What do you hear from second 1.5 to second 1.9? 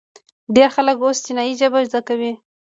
ژبه